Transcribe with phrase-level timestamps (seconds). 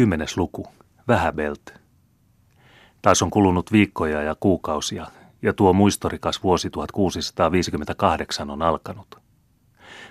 [0.00, 0.66] Kymmenes luku.
[1.08, 1.74] Vähäbelt.
[3.02, 5.06] Taas on kulunut viikkoja ja kuukausia,
[5.42, 9.18] ja tuo muistorikas vuosi 1658 on alkanut.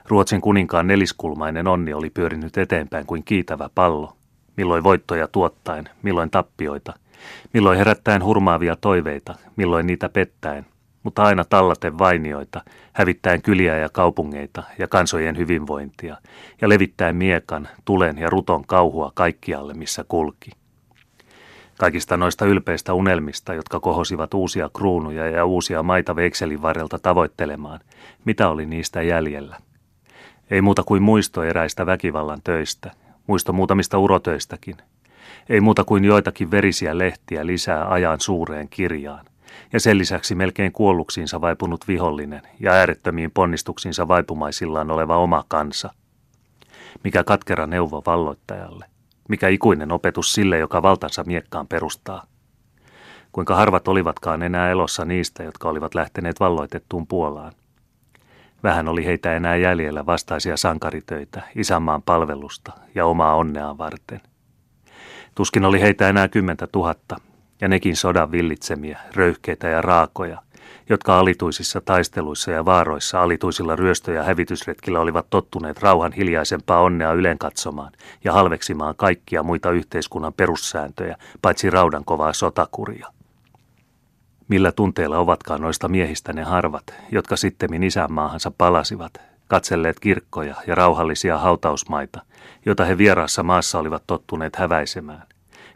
[0.06, 4.18] Ruotsin kuninkaan neliskulmainen onni oli pyörinyt eteenpäin kuin kiitävä pallo,
[4.58, 6.94] milloin voittoja tuottaen, milloin tappioita,
[7.54, 10.66] milloin herättäen hurmaavia toiveita, milloin niitä pettäen,
[11.04, 12.62] mutta aina tallaten vainioita,
[12.94, 16.18] hävittäen kyliä ja kaupungeita ja kansojen hyvinvointia,
[16.62, 20.52] ja levittäen miekan, tulen ja ruton kauhua kaikkialle, missä kulki.
[21.80, 27.80] Kaikista noista ylpeistä unelmista, jotka kohosivat uusia kruunuja ja uusia maita veikselin varrelta tavoittelemaan,
[28.26, 29.58] mitä oli niistä jäljellä?
[30.52, 32.92] Ei muuta kuin muisto eräistä väkivallan töistä,
[33.28, 34.78] muisto muutamista urotöistäkin.
[35.50, 39.26] Ei muuta kuin joitakin verisiä lehtiä lisää ajan suureen kirjaan.
[39.74, 45.94] Ja sen lisäksi melkein kuolluksiinsa vaipunut vihollinen ja äärettömiin ponnistuksiinsa vaipumaisillaan oleva oma kansa.
[47.04, 48.86] Mikä katkera neuvo valloittajalle–
[49.30, 52.24] mikä ikuinen opetus sille, joka valtansa miekkaan perustaa.
[53.32, 57.54] Kuinka harvat olivatkaan enää elossa niistä, jotka olivat lähteneet valloitettuun Puolaan.
[58.64, 64.22] Vähän oli heitä enää jäljellä vastaisia sankaritöitä, isänmaan palvelusta ja omaa onneaan varten.
[65.36, 67.16] Tuskin oli heitä enää kymmentä tuhatta,
[67.62, 70.42] ja nekin sodan villitsemiä, röyhkeitä ja raakoja,
[70.90, 77.38] jotka alituisissa taisteluissa ja vaaroissa alituisilla ryöstö- ja hävitysretkillä olivat tottuneet rauhan hiljaisempaa onnea ylen
[77.38, 77.92] katsomaan
[78.24, 83.08] ja halveksimaan kaikkia muita yhteiskunnan perussääntöjä, paitsi raudan kovaa sotakuria.
[84.48, 89.14] Millä tunteella ovatkaan noista miehistä ne harvat, jotka sittemmin isänmaahansa palasivat,
[89.48, 92.22] katselleet kirkkoja ja rauhallisia hautausmaita,
[92.66, 95.24] joita he vieraassa maassa olivat tottuneet häväisemään.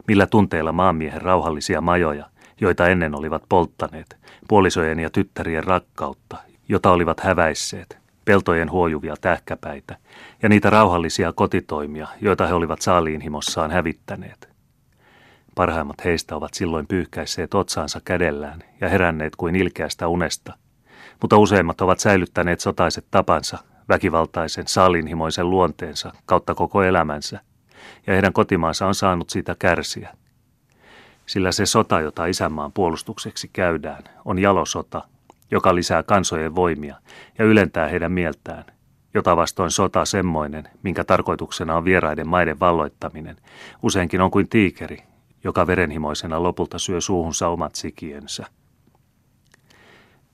[0.08, 2.26] Millä tunteilla maanmiehen rauhallisia majoja,
[2.60, 4.16] joita ennen olivat polttaneet,
[4.48, 6.36] puolisojen ja tyttärien rakkautta,
[6.68, 9.96] jota olivat häväisseet, peltojen huojuvia tähkäpäitä
[10.42, 14.48] ja niitä rauhallisia kotitoimia, joita he olivat saaliinhimossaan hävittäneet.
[15.54, 20.52] Parhaimmat heistä ovat silloin pyyhkäisseet otsaansa kädellään ja heränneet kuin ilkeästä unesta,
[21.22, 27.40] mutta useimmat ovat säilyttäneet sotaiset tapansa, väkivaltaisen saaliinhimoisen luonteensa kautta koko elämänsä,
[28.06, 30.16] ja heidän kotimaansa on saanut siitä kärsiä–
[31.26, 35.02] sillä se sota, jota isänmaan puolustukseksi käydään, on jalosota,
[35.50, 36.96] joka lisää kansojen voimia
[37.38, 38.64] ja ylentää heidän mieltään,
[39.14, 43.36] jota vastoin sota semmoinen, minkä tarkoituksena on vieraiden maiden valloittaminen,
[43.82, 44.98] useinkin on kuin tiikeri,
[45.44, 48.46] joka verenhimoisena lopulta syö suuhunsa omat sikiensä.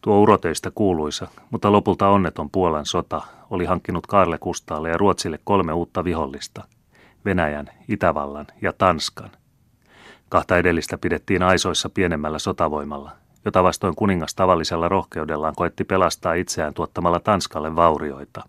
[0.01, 5.73] Tuo uroteista kuuluisa, mutta lopulta onneton Puolan sota oli hankkinut Karle Kustaalle ja Ruotsille kolme
[5.73, 6.65] uutta vihollista,
[7.25, 9.31] Venäjän, Itävallan ja Tanskan,
[10.29, 13.11] Kahta edellistä pidettiin aisoissa pienemmällä sotavoimalla,
[13.45, 18.45] jota vastoin kuningas tavallisella rohkeudellaan koetti pelastaa itseään tuottamalla Tanskalle vaurioita.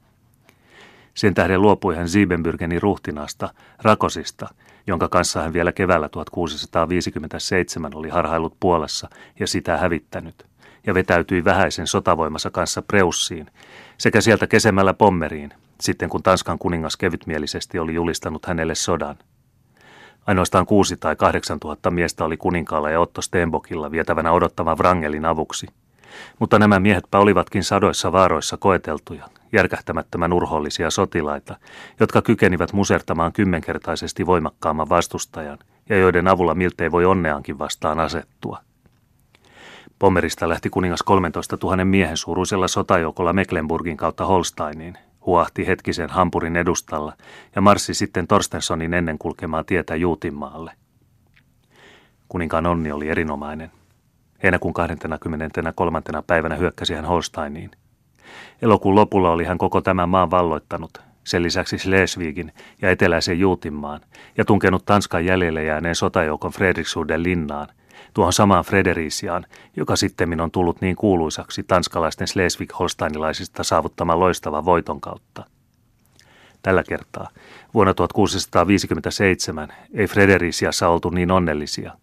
[1.13, 3.49] Sen tähden luopui hän Siebenbürgenin ruhtinasta,
[3.81, 4.47] Rakosista,
[4.87, 10.45] jonka kanssa hän vielä keväällä 1657 oli harhailut Puolassa ja sitä hävittänyt,
[10.87, 13.47] ja vetäytyi vähäisen sotavoimassa kanssa Preussiin,
[13.97, 19.15] sekä sieltä kesemällä Pommeriin, sitten kun Tanskan kuningas kevytmielisesti oli julistanut hänelle sodan–
[20.27, 25.67] Ainoastaan kuusi tai kahdeksan tuhatta miestä oli kuninkaalla ja Otto Stenbokilla vietävänä odottamaan Wrangelin avuksi.
[26.39, 31.55] Mutta nämä miehetpä olivatkin sadoissa vaaroissa koeteltuja, järkähtämättömän urhollisia sotilaita,
[31.99, 35.57] jotka kykenivät musertamaan kymmenkertaisesti voimakkaamman vastustajan
[35.89, 38.59] ja joiden avulla miltei voi onneankin vastaan asettua.
[39.99, 47.13] Pommerista lähti kuningas 13 000 miehen suuruisella sotajoukolla Mecklenburgin kautta Holsteiniin, huahti hetkisen Hampurin edustalla
[47.55, 50.71] ja marssi sitten Torstensonin ennen kulkemaan tietä Juutinmaalle.
[52.29, 53.71] Kuninkaan onni oli erinomainen.
[54.43, 56.01] Heinäkuun 23.
[56.27, 57.71] päivänä hyökkäsi hän Holsteiniin.
[58.61, 64.01] Elokuun lopulla oli hän koko tämän maan valloittanut, sen lisäksi Schleswigin ja eteläisen Juutinmaan,
[64.37, 67.67] ja tunkenut Tanskan jäljelle jääneen sotajoukon Fredriksuden linnaan,
[68.13, 69.45] tuohon samaan Frederisiaan,
[69.75, 75.45] joka sitten on tullut niin kuuluisaksi tanskalaisten Schleswig-Holsteinilaisista saavuttaman loistavan voiton kautta.
[76.61, 77.29] Tällä kertaa,
[77.73, 81.93] vuonna 1657, ei Frederisiassa oltu niin onnellisia.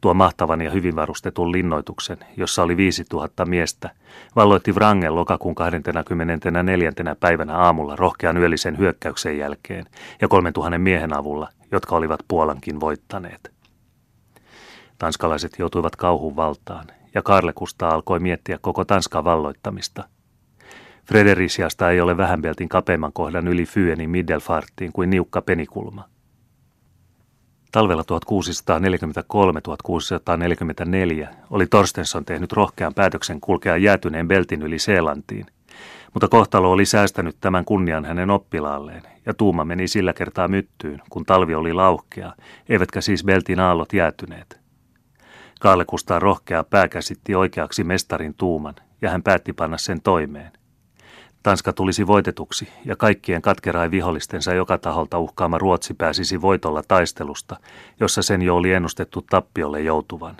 [0.00, 3.90] Tuo mahtavan ja hyvin varustetun linnoituksen, jossa oli 5000 miestä,
[4.36, 6.92] valloitti Wrangel lokakuun 24.
[7.20, 9.86] päivänä aamulla rohkean yöllisen hyökkäyksen jälkeen
[10.20, 13.57] ja 3000 miehen avulla, jotka olivat Puolankin voittaneet.
[14.98, 20.04] Tanskalaiset joutuivat kauhun valtaan, ja Karle Kusta alkoi miettiä koko Tanskan valloittamista.
[21.06, 26.04] Frederisiasta ei ole vähänpeltin kapeimman kohdan yli Fyenin Middelfarttiin kuin niukka penikulma.
[27.72, 28.04] Talvella 1643-1644
[31.50, 35.46] oli Torstensson tehnyt rohkean päätöksen kulkea jäätyneen beltin yli Seelantiin,
[36.14, 41.24] Mutta kohtalo oli säästänyt tämän kunnian hänen oppilaalleen, ja tuuma meni sillä kertaa myttyyn, kun
[41.24, 42.32] talvi oli lauhkea,
[42.68, 44.57] eivätkä siis Beltin aallot jäätyneet.
[45.58, 50.52] Kaale Kustaan rohkea pää käsitti oikeaksi mestarin tuuman, ja hän päätti panna sen toimeen.
[51.42, 57.56] Tanska tulisi voitetuksi, ja kaikkien katkerai vihollistensa joka taholta uhkaama Ruotsi pääsisi voitolla taistelusta,
[58.00, 60.36] jossa sen jo oli ennustettu tappiolle joutuvan.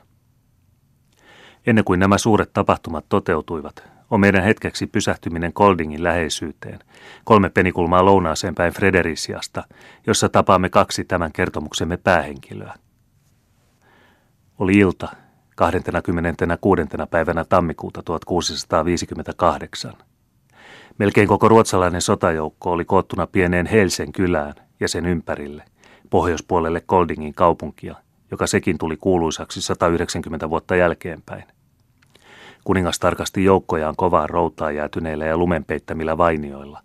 [1.67, 6.79] Ennen kuin nämä suuret tapahtumat toteutuivat, on meidän hetkeksi pysähtyminen Koldingin läheisyyteen,
[7.25, 9.65] kolme penikulmaa lounaaseen päin Frederisiasta,
[10.07, 12.75] jossa tapaamme kaksi tämän kertomuksemme päähenkilöä.
[14.59, 15.09] Oli ilta,
[15.57, 16.83] 26.
[17.11, 19.93] päivänä tammikuuta 1658.
[20.99, 25.65] Melkein koko ruotsalainen sotajoukko oli koottuna pieneen Helsen kylään ja sen ympärille,
[26.11, 27.95] pohjoispuolelle Koldingin kaupunkia,
[28.31, 31.45] joka sekin tuli kuuluisaksi 190 vuotta jälkeenpäin.
[32.65, 36.83] Kuningas tarkasti joukkojaan kovaan routaan jäätyneillä ja lumenpeittämillä vainioilla.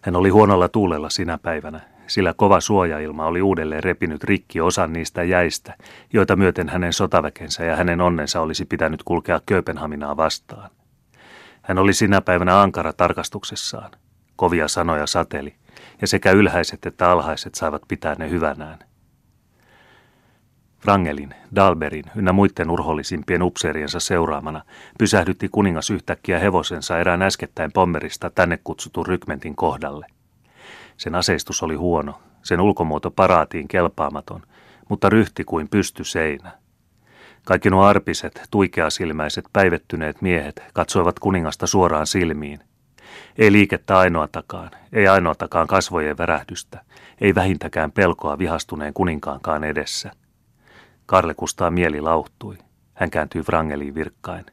[0.00, 5.22] Hän oli huonolla tuulella sinä päivänä, sillä kova suojailma oli uudelleen repinyt rikki osan niistä
[5.22, 5.74] jäistä,
[6.12, 10.70] joita myöten hänen sotaväkensä ja hänen onnensa olisi pitänyt kulkea Kööpenhaminaa vastaan.
[11.62, 13.90] Hän oli sinä päivänä ankara tarkastuksessaan.
[14.36, 15.54] Kovia sanoja sateli,
[16.00, 18.78] ja sekä ylhäiset että alhaiset saivat pitää ne hyvänään–
[20.84, 24.62] Rangelin, Dalberin ynnä muiden urhollisimpien upseeriensa seuraamana
[24.98, 30.06] pysähdytti kuningas yhtäkkiä hevosensa erään äskettäin pommerista tänne kutsutun rykmentin kohdalle.
[30.96, 34.42] Sen aseistus oli huono, sen ulkomuoto paraatiin kelpaamaton,
[34.88, 36.50] mutta ryhti kuin pysty seinä.
[37.46, 42.60] Kaikki nuo arpiset, tuikeasilmäiset, päivettyneet miehet katsoivat kuningasta suoraan silmiin.
[43.38, 46.80] Ei liikettä ainoatakaan, ei ainoatakaan kasvojen värähdystä,
[47.20, 50.10] ei vähintäkään pelkoa vihastuneen kuninkaankaan edessä–
[51.06, 52.58] Karle Kustaa mieli lauhtui.
[52.94, 54.46] Hän kääntyi Wrangeliin virkkain.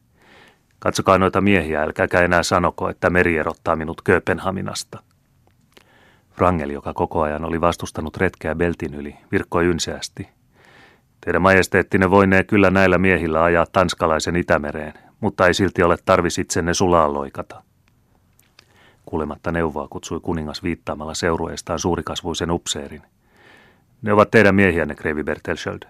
[0.80, 5.04] Katsokaa noita miehiä, älkääkä enää sanoko, että meri erottaa minut Kööpenhaminasta.
[6.38, 10.30] Wrangel, joka koko ajan oli vastustanut retkeä Beltin yli, virkkoi ynseästi.
[11.22, 16.74] Teidän majesteettinen voinee kyllä näillä miehillä ajaa tanskalaisen Itämereen, mutta ei silti ole tarvis itsenne
[16.74, 17.64] sulaan loikata.
[19.06, 23.02] Kuulematta neuvoa kutsui kuningas viittaamalla seurueestaan suurikasvuisen upseerin.
[24.02, 25.82] Ne ovat teidän miehiänne, Kreivi Bertelsköld,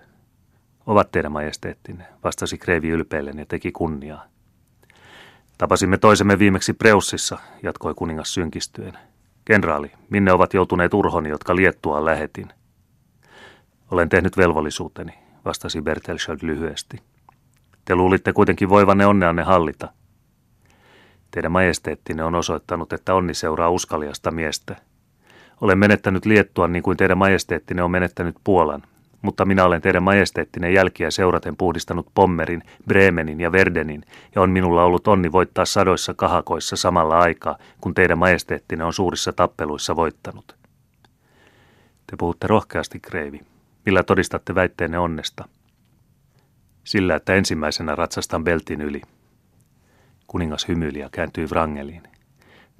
[0.85, 4.25] ovat teidän majesteettinne, vastasi Kreivi ylpeillen ja teki kunniaa.
[5.57, 8.97] Tapasimme toisemme viimeksi Preussissa, jatkoi kuningas synkistyen.
[9.45, 12.49] Kenraali, minne ovat joutuneet urhoni, jotka Liettuaan lähetin?
[13.91, 15.13] Olen tehnyt velvollisuuteni,
[15.45, 16.97] vastasi Bertelsköld lyhyesti.
[17.85, 19.93] Te luulitte kuitenkin voivanne onneanne hallita.
[21.31, 24.75] Teidän majesteettinne on osoittanut, että onni seuraa uskaliasta miestä.
[25.61, 28.83] Olen menettänyt Liettuan niin kuin teidän majesteettinne on menettänyt Puolan,
[29.21, 34.03] mutta minä olen teidän majesteettinen jälkiä seuraten puhdistanut Pommerin, Bremenin ja Verdenin,
[34.35, 39.33] ja on minulla ollut onni voittaa sadoissa kahakoissa samalla aikaa, kun teidän majesteettinen on suurissa
[39.33, 40.55] tappeluissa voittanut.
[42.07, 43.41] Te puhutte rohkeasti, Kreivi.
[43.85, 45.47] Millä todistatte väitteenne onnesta?
[46.83, 49.01] Sillä, että ensimmäisenä ratsastan Beltin yli.
[50.27, 52.03] Kuningas hymyili ja kääntyi Wrangeliin.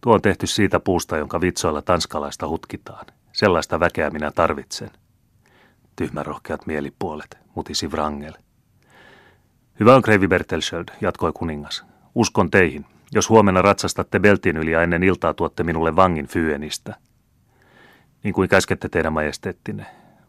[0.02, 3.06] Tuo on tehty siitä puusta, jonka vitsoilla tanskalaista hutkitaan.
[3.34, 4.92] Sellaista väkeä minä tarvitsen
[6.02, 8.34] tyhmärohkeat mielipuolet, mutisi Wrangel.
[9.80, 11.86] Hyvä on, Kreivi Bertelsköld, jatkoi kuningas.
[12.16, 12.86] Uskon teihin.
[13.12, 16.96] Jos huomenna ratsastatte Beltin yli ja ennen iltaa tuotte minulle vangin Fyenistä.
[18.24, 19.86] Niin kuin käskette teidän majesteettinne,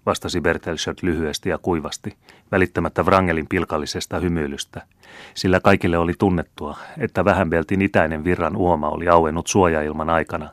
[0.07, 2.17] vastasi Bertelsköld lyhyesti ja kuivasti,
[2.51, 4.83] välittämättä Wrangelin pilkallisesta hymyilystä,
[5.35, 10.51] sillä kaikille oli tunnettua, että Vähänbeltin itäinen virran uoma oli auennut suojailman aikana,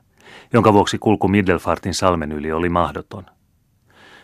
[0.54, 3.26] jonka vuoksi kulku Middelfartin salmen yli oli mahdoton–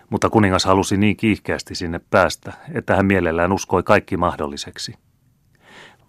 [0.09, 4.95] mutta kuningas halusi niin kiihkeästi sinne päästä, että hän mielellään uskoi kaikki mahdolliseksi.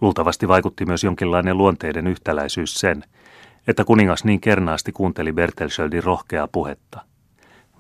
[0.01, 3.05] Luultavasti vaikutti myös jonkinlainen luonteiden yhtäläisyys sen,
[3.69, 7.01] että kuningas niin kernaasti kuunteli Bertelschöldin rohkeaa puhetta.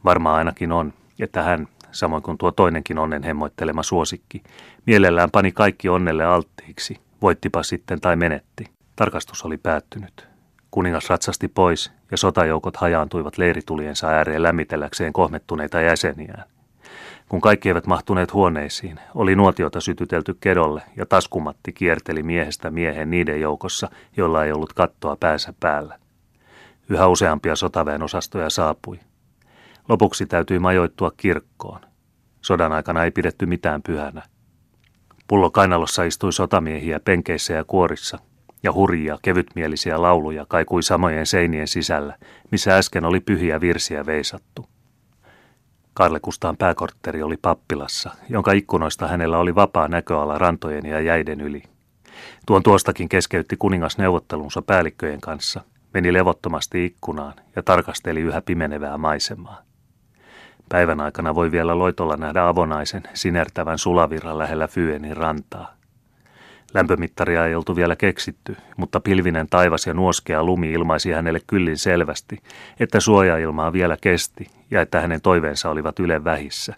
[0.04, 4.42] Varmaa ainakin on, että hän, samoin kuin tuo toinenkin onnen hemmoittelema suosikki,
[4.86, 8.64] mielellään pani kaikki onnelle alttiiksi, voittipa sitten tai menetti.
[8.96, 10.35] Tarkastus oli päättynyt.
[10.70, 16.44] Kuningas ratsasti pois ja sotajoukot hajaantuivat leirituliensa ääreen lämmitelläkseen kohmettuneita jäseniään.
[17.28, 23.40] Kun kaikki eivät mahtuneet huoneisiin, oli nuotiota sytytelty kedolle ja taskumatti kierteli miehestä miehen niiden
[23.40, 25.98] joukossa, joilla ei ollut kattoa päänsä päällä.
[26.88, 29.00] Yhä useampia sotaväen osastoja saapui.
[29.88, 31.80] Lopuksi täytyi majoittua kirkkoon.
[32.40, 34.22] Sodan aikana ei pidetty mitään pyhänä.
[35.28, 38.18] Pullo kainalossa istui sotamiehiä penkeissä ja kuorissa,
[38.66, 42.16] ja hurjia, kevytmielisiä lauluja kaikui samojen seinien sisällä,
[42.50, 44.68] missä äsken oli pyhiä virsiä veisattu.
[45.94, 51.62] Karlekustaan pääkortteri oli pappilassa, jonka ikkunoista hänellä oli vapaa näköala rantojen ja jäiden yli.
[52.46, 55.60] Tuon tuostakin keskeytti kuningas neuvottelunsa päällikköjen kanssa,
[55.94, 59.62] meni levottomasti ikkunaan ja tarkasteli yhä pimenevää maisemaa.
[60.68, 65.75] Päivän aikana voi vielä loitolla nähdä avonaisen, sinertävän sulavirran lähellä Fyenin rantaa.
[66.74, 72.38] Lämpömittaria ei oltu vielä keksitty, mutta pilvinen taivas ja nuoskea lumi ilmaisi hänelle kyllin selvästi,
[72.80, 76.74] että suojailmaa vielä kesti ja että hänen toiveensa olivat yle vähissä.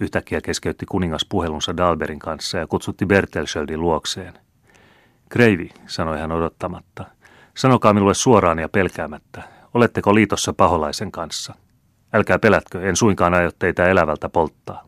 [0.00, 4.34] Yhtäkkiä keskeytti kuningas puhelunsa Dalberin kanssa ja kutsutti Bertelschöldin luokseen.
[5.28, 7.04] Kreivi, sanoi hän odottamatta,
[7.56, 9.42] sanokaa minulle suoraan ja pelkäämättä,
[9.74, 11.54] oletteko liitossa paholaisen kanssa?
[12.12, 14.87] Älkää pelätkö, en suinkaan aio teitä elävältä polttaa.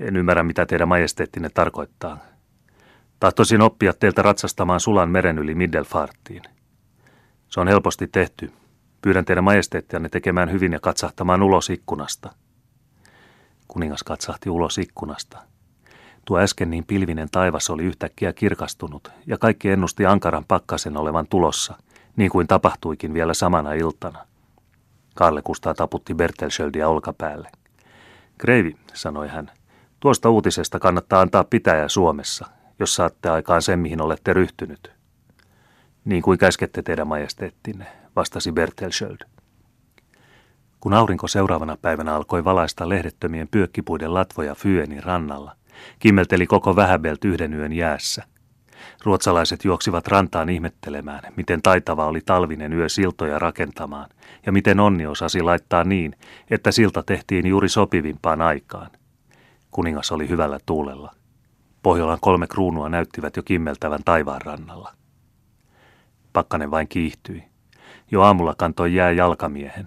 [0.00, 2.18] En ymmärrä, mitä teidän majesteettinne tarkoittaa.
[3.20, 6.42] Tahtoisin oppia teiltä ratsastamaan sulan meren yli Middelfarttiin.
[7.48, 8.52] Se on helposti tehty.
[9.02, 12.32] Pyydän teidän majesteettianne tekemään hyvin ja katsahtamaan ulos ikkunasta.
[13.68, 15.38] Kuningas katsahti ulos ikkunasta.
[16.24, 21.74] Tuo äsken niin pilvinen taivas oli yhtäkkiä kirkastunut, ja kaikki ennusti ankaran pakkasen olevan tulossa,
[22.16, 24.26] niin kuin tapahtuikin vielä samana iltana.
[25.14, 27.50] Karle Kustaa taputti Bertelschöldiä olkapäälle.
[28.38, 29.50] Kreivi, sanoi hän,
[30.00, 32.46] Tuosta uutisesta kannattaa antaa pitäjä Suomessa,
[32.78, 34.92] jos saatte aikaan sen, mihin olette ryhtynyt.
[36.04, 39.18] Niin kuin käskette teidän majesteettinne, vastasi Bertelschöld.
[40.80, 45.56] Kun aurinko seuraavana päivänä alkoi valaista lehdettömien pyökkipuiden latvoja Fyenin rannalla,
[45.98, 48.24] kimmelteli koko vähäbelt yhden yön jäässä.
[49.04, 54.10] Ruotsalaiset juoksivat rantaan ihmettelemään, miten taitava oli talvinen yö siltoja rakentamaan,
[54.46, 56.16] ja miten onni osasi laittaa niin,
[56.50, 58.90] että silta tehtiin juuri sopivimpaan aikaan.
[59.70, 61.14] Kuningas oli hyvällä tuulella.
[61.82, 64.92] Pohjolan kolme kruunua näyttivät jo kimmeltävän taivaan rannalla.
[66.32, 67.44] Pakkanen vain kiihtyi.
[68.10, 69.86] Jo aamulla kantoi jää jalkamiehen.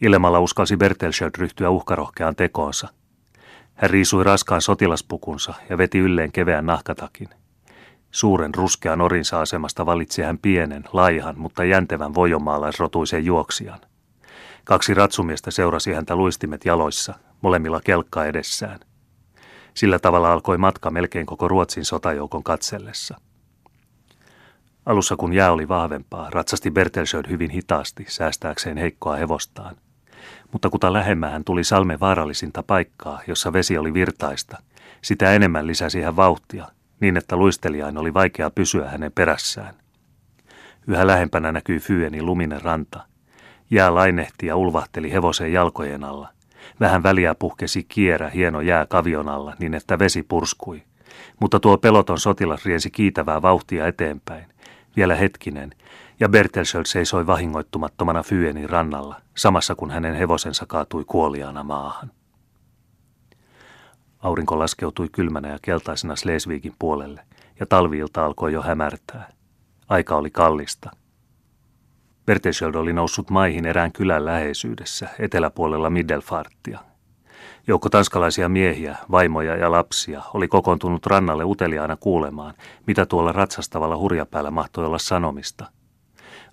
[0.00, 2.88] Ilmalla uskalsi Bertelschöld ryhtyä uhkarohkeaan tekoonsa.
[3.74, 7.28] Hän riisui raskaan sotilaspukunsa ja veti ylleen keveän nahkatakin.
[8.10, 13.80] Suuren ruskean orinsa asemasta valitsi hän pienen, laihan, mutta jäntevän vojomaalaisrotuisen juoksijan.
[14.64, 18.80] Kaksi ratsumiestä seurasi häntä luistimet jaloissa, molemmilla kelkkaa edessään.
[19.74, 23.20] Sillä tavalla alkoi matka melkein koko Ruotsin sotajoukon katsellessa.
[24.86, 29.76] Alussa kun jää oli vahvempaa, ratsasti Bertelsöd hyvin hitaasti säästääkseen heikkoa hevostaan.
[30.52, 34.62] Mutta kuta lähemmän hän tuli salmen vaarallisinta paikkaa, jossa vesi oli virtaista,
[35.02, 36.68] sitä enemmän lisäsi hän vauhtia,
[37.00, 39.74] niin että luistelijain oli vaikea pysyä hänen perässään.
[40.86, 43.00] Yhä lähempänä näkyi Fyeni luminen ranta.
[43.70, 46.28] Jää lainehti ja ulvahteli hevosen jalkojen alla–
[46.80, 50.82] Vähän väliä puhkesi kierä hieno jää kavion alla niin, että vesi purskui.
[51.40, 54.44] Mutta tuo peloton sotilas riensi kiitävää vauhtia eteenpäin.
[54.96, 55.74] Vielä hetkinen,
[56.20, 62.10] ja Bertelsöld seisoi vahingoittumattomana Fyenin rannalla, samassa kun hänen hevosensa kaatui kuoliaana maahan.
[64.20, 67.24] Aurinko laskeutui kylmänä ja keltaisena Slesvigin puolelle,
[67.60, 69.28] ja talviilta alkoi jo hämärtää.
[69.88, 70.90] Aika oli kallista–
[72.26, 76.78] Bertesjöld oli noussut maihin erään kylän läheisyydessä, eteläpuolella Middelfarttia.
[77.66, 82.54] Joukko tanskalaisia miehiä, vaimoja ja lapsia oli kokoontunut rannalle uteliaana kuulemaan,
[82.86, 85.64] mitä tuolla ratsastavalla hurjapäällä mahtoi olla sanomista.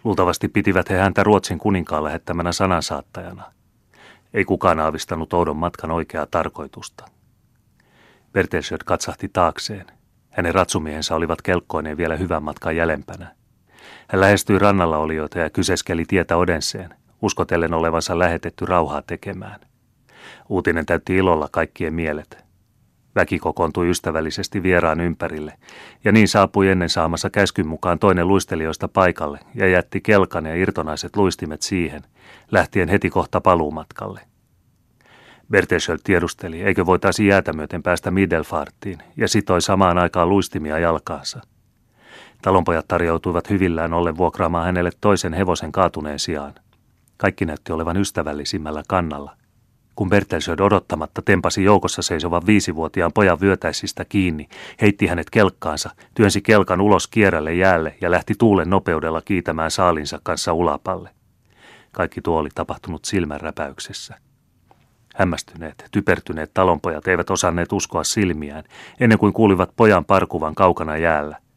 [0.03, 3.43] Luultavasti pitivät he häntä Ruotsin kuninkaan lähettämänä sanansaattajana.
[4.33, 7.05] Ei kukaan aavistanut oudon matkan oikeaa tarkoitusta.
[8.31, 9.85] Bertelsjöld katsahti taakseen.
[10.29, 13.38] Hänen ratsumiehensä olivat kelkkoineen vielä hyvän matkan jälempänä.
[14.09, 19.59] Hän lähestyi rannalla olijoita ja kyseskeli tietä Odenseen, uskotellen olevansa lähetetty rauhaa tekemään.
[20.49, 22.45] Uutinen täytti ilolla kaikkien mielet.
[23.15, 25.53] Väki kokoontui ystävällisesti vieraan ympärille,
[26.03, 31.15] ja niin saapui ennen saamassa käskyn mukaan toinen luistelijoista paikalle ja jätti kelkan ja irtonaiset
[31.15, 32.01] luistimet siihen,
[32.51, 34.21] lähtien heti kohta paluumatkalle.
[35.51, 41.41] Bertelsöld tiedusteli, eikö voitaisi jäätä myöten päästä Middelfarttiin, ja sitoi samaan aikaan luistimia jalkaansa–
[42.41, 46.53] Talonpojat tarjoutuivat hyvillään ollen vuokraamaan hänelle toisen hevosen kaatuneen sijaan.
[47.17, 49.35] Kaikki näytti olevan ystävällisimmällä kannalla.
[49.95, 54.49] Kun Bertelsöd odottamatta tempasi joukossa seisovan viisivuotiaan pojan vyötäisistä kiinni,
[54.81, 60.53] heitti hänet kelkkaansa, työnsi kelkan ulos kierrälle jäälle ja lähti tuulen nopeudella kiitämään saalinsa kanssa
[60.53, 61.09] ulapalle.
[61.91, 64.15] Kaikki tuo oli tapahtunut silmänräpäyksessä.
[65.15, 68.63] Hämmästyneet, typertyneet talonpojat eivät osanneet uskoa silmiään,
[68.99, 71.37] ennen kuin kuulivat pojan parkuvan kaukana jäällä–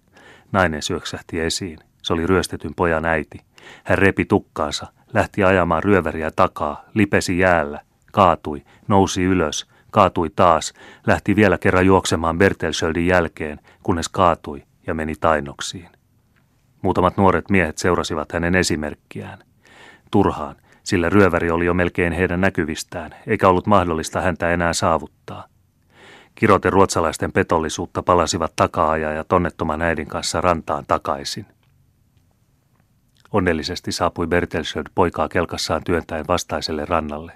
[0.52, 1.78] Nainen syöksähti esiin.
[2.02, 3.38] Se oli ryöstetyn pojan äiti.
[3.85, 7.80] Hän repi tukkaansa, lähti ajamaan ryöväriä takaa, lipesi jäällä,
[8.12, 10.73] kaatui, nousi ylös, kaatui taas,
[11.06, 15.88] lähti vielä kerran juoksemaan Bertelsöldin jälkeen, kunnes kaatui ja meni tainoksiin.
[16.82, 19.38] Muutamat nuoret miehet seurasivat hänen esimerkkiään.
[20.11, 25.47] Turhaan, sillä ryöväri oli jo melkein heidän näkyvistään, eikä ollut mahdollista häntä enää saavuttaa.
[26.42, 31.46] Kirote ruotsalaisten petollisuutta palasivat takaa ja tonnettoman äidin kanssa rantaan takaisin.
[33.32, 37.32] Onnellisesti saapui Bertelsöld poikaa kelkassaan työntäen vastaiselle rannalle.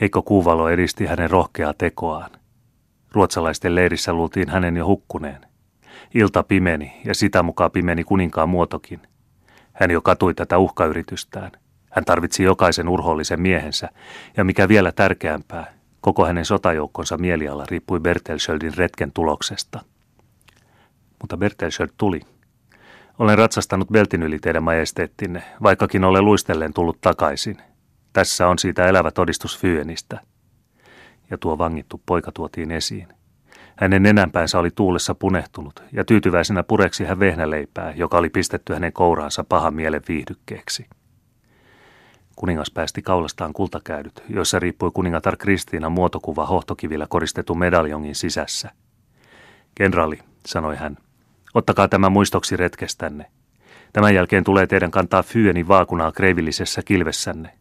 [0.00, 2.30] Heikko kuuvalo edisti hänen rohkeaa tekoaan.
[3.12, 5.40] Ruotsalaisten leirissä luultiin hänen jo hukkuneen.
[6.14, 9.00] Ilta pimeni ja sitä mukaan pimeni kuninkaan muotokin.
[9.72, 11.52] Hän jo katui tätä uhkayritystään.
[11.90, 13.88] Hän tarvitsi jokaisen urhollisen miehensä,
[14.36, 19.80] ja mikä vielä tärkeämpää, koko hänen sotajoukkonsa mieliala riippui Bertelschöldin retken tuloksesta.
[21.20, 22.20] Mutta Bertelschöld tuli.
[23.18, 27.58] Olen ratsastanut beltin yli teidän majesteettinne, vaikkakin olen luistellen tullut takaisin.
[28.12, 30.20] Tässä on siitä elävä todistus Fyönistä.
[31.30, 33.08] Ja tuo vangittu poika tuotiin esiin.
[33.76, 39.44] Hänen nenänpäänsä oli tuulessa punehtunut, ja tyytyväisenä pureksi hän vehnäleipää, joka oli pistetty hänen kouraansa
[39.44, 40.86] pahan mielen viihdykkeeksi.
[42.40, 48.70] Kuningas päästi kaulastaan kultakäydyt, joissa riippui kuningatar Kristiina muotokuva hohtokivillä koristetun medaljongin sisässä.
[49.74, 50.96] Kenraali, sanoi hän,
[51.54, 53.26] ottakaa tämä muistoksi retkestänne.
[53.92, 57.58] Tämän jälkeen tulee teidän kantaa Fyeni vaakunaa kreivillisessä kilvessänne.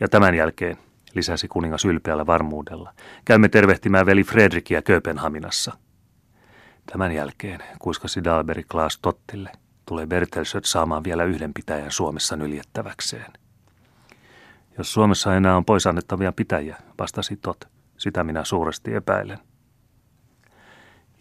[0.00, 0.76] Ja tämän jälkeen,
[1.14, 2.92] lisäsi kuningas ylpeällä varmuudella,
[3.24, 5.72] käymme tervehtimään veli Fredrikia Kööpenhaminassa.
[6.92, 9.52] Tämän jälkeen, kuiskasi Dalberi Klaas Tottille,
[9.86, 13.39] tulee Bertelsöt saamaan vielä yhden pitäjän Suomessa nyljettäväkseen.
[14.78, 17.68] Jos Suomessa enää on pois annettavia pitäjiä, vastasi Tot.
[17.98, 19.38] Sitä minä suuresti epäilen.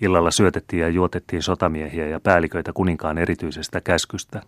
[0.02, 4.42] Illalla syötettiin ja juotettiin sotamiehiä ja päälliköitä kuninkaan erityisestä käskystä.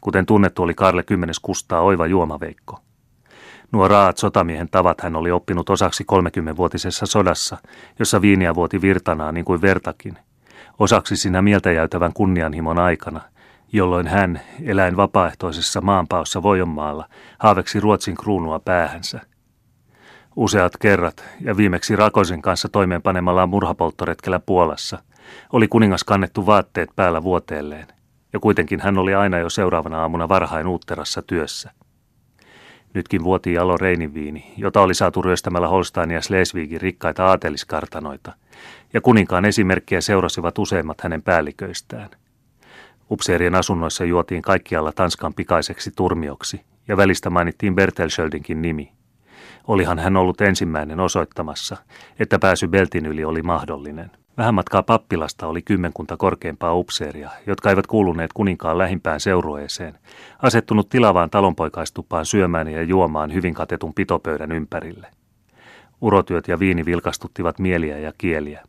[0.00, 2.80] Kuten tunnettu oli Karle kymmenes kustaa oiva juomaveikko.
[3.72, 7.56] Nuo raat sotamiehen tavat hän oli oppinut osaksi 30-vuotisessa sodassa,
[7.98, 10.18] jossa viiniä vuoti virtanaan niin kuin vertakin.
[10.78, 13.20] Osaksi siinä mieltä jäytävän kunnianhimon aikana–
[13.72, 17.08] jolloin hän, eläin vapaaehtoisessa maanpaossa Vojonmaalla,
[17.38, 19.20] haaveksi Ruotsin kruunua päähänsä.
[20.36, 24.98] Useat kerrat ja viimeksi Rakosin kanssa toimeenpanemallaan murhapolttoretkellä Puolassa
[25.52, 27.86] oli kuningas kannettu vaatteet päällä vuoteelleen,
[28.32, 31.70] ja kuitenkin hän oli aina jo seuraavana aamuna varhain uutterassa työssä.
[32.94, 38.32] Nytkin vuoti jalo Reiniviini, jota oli saatu ryöstämällä Holstein ja Slesvigin rikkaita aateliskartanoita,
[38.92, 42.10] ja kuninkaan esimerkkiä seurasivat useimmat hänen päälliköistään–
[43.10, 48.92] Upseerien asunnoissa juotiin kaikkialla Tanskan pikaiseksi turmioksi, ja välistä mainittiin Bertelschöldinkin nimi.
[49.66, 51.76] Olihan hän ollut ensimmäinen osoittamassa,
[52.18, 54.10] että pääsy Beltin yli oli mahdollinen.
[54.36, 59.98] Vähän matkaa pappilasta oli kymmenkunta korkeampaa upseeria, jotka eivät kuuluneet kuninkaan lähimpään seurueeseen,
[60.42, 65.06] asettunut tilavaan talonpoikaistupaan syömään ja juomaan hyvin katetun pitopöydän ympärille.
[66.00, 68.62] Urotyöt ja viini vilkastuttivat mieliä ja kieliä.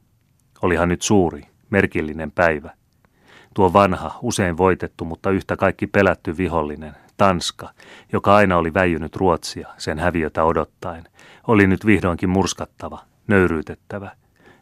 [0.62, 2.70] Olihan nyt suuri, merkillinen päivä–
[3.58, 7.70] Tuo vanha, usein voitettu, mutta yhtä kaikki pelätty vihollinen, Tanska,
[8.14, 11.04] joka aina oli väijynyt Ruotsia sen häviötä odottaen,
[11.48, 14.12] oli nyt vihdoinkin murskattava, nöyryytettävä.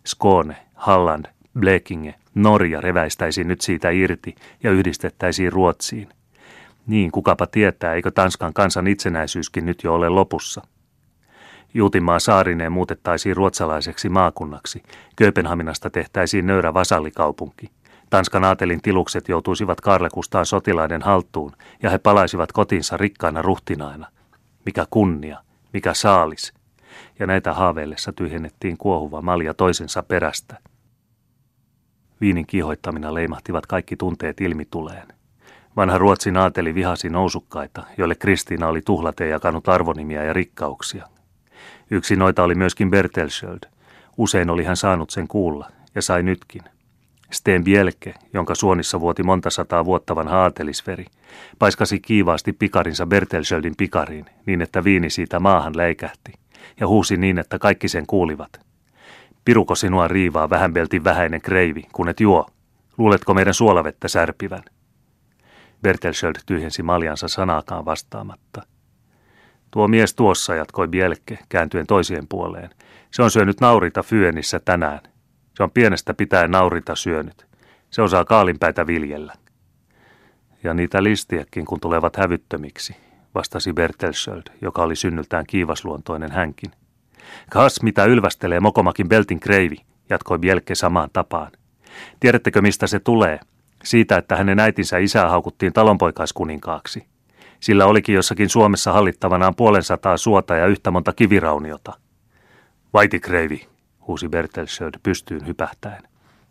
[0.05, 1.25] Skåne, Halland,
[1.59, 6.09] Blekinge, Norja reväistäisiin nyt siitä irti ja yhdistettäisiin Ruotsiin.
[6.87, 10.61] Niin, kukapa tietää, eikö Tanskan kansan itsenäisyyskin nyt jo ole lopussa.
[11.73, 14.83] Juutimaa saarineen muutettaisiin ruotsalaiseksi maakunnaksi.
[15.15, 17.69] Kööpenhaminasta tehtäisiin nöyrä vasallikaupunki–
[18.09, 21.51] Tanskan aatelin tilukset joutuisivat Karlekustaan sotilaiden haltuun
[21.83, 24.07] ja he palaisivat kotinsa rikkaana ruhtinaina.
[24.65, 25.41] Mikä kunnia,
[25.73, 26.53] mikä saalis.
[27.19, 30.57] Ja näitä haaveillessa tyhjennettiin kuohuva malja toisensa perästä.
[32.21, 35.07] Viinin kiihoittamina leimahtivat kaikki tunteet ilmituleen.
[35.75, 41.07] Vanha Ruotsin aateli vihasi nousukkaita, joille Kristiina oli tuhlateen jakanut arvonimiä ja rikkauksia.
[41.91, 43.59] Yksi noita oli myöskin Bertelsköld.
[44.17, 46.61] Usein oli hän saanut sen kuulla, ja sai nytkin.
[47.31, 51.05] Sten Bielke, jonka suonissa vuoti monta sataa vuotta vanha aatelisveri,
[51.59, 56.33] paiskasi kiivaasti pikarinsa Bertelschöldin pikariin niin, että viini siitä maahan läikähti,
[56.79, 58.65] ja huusi niin, että kaikki sen kuulivat.
[59.45, 62.45] Piruko sinua riivaa vähänbeltin vähäinen kreivi, kun et juo?
[62.97, 64.63] Luuletko meidän suolavettä särpivän?
[65.81, 68.61] Bertelschöld tyhjensi maljansa sanaakaan vastaamatta.
[69.71, 72.69] Tuo mies tuossa, jatkoi Bielke, kääntyen toiseen puoleen.
[73.11, 74.99] Se on syönyt naurita Fyenissä tänään.
[75.55, 77.45] Se on pienestä pitäen naurita syönyt.
[77.89, 79.33] Se osaa kaalinpäitä viljellä.
[80.63, 82.95] Ja niitä listiäkin, kun tulevat hävyttömiksi,
[83.35, 86.71] vastasi Bertelsöld, joka oli synnyltään kiivasluontoinen hänkin.
[87.49, 89.77] Kas, mitä ylvästelee Mokomakin Beltin kreivi,
[90.09, 91.51] jatkoi Bielke samaan tapaan.
[92.19, 93.39] Tiedättekö, mistä se tulee?
[93.83, 97.05] Siitä, että hänen äitinsä isää haukuttiin talonpoikaiskuninkaaksi.
[97.59, 101.93] Sillä olikin jossakin Suomessa hallittavanaan puolen sataa suota ja yhtä monta kivirauniota.
[102.93, 103.67] Vaiti kreivi,
[104.07, 106.03] huusi Bertelsöld pystyyn hypähtäen.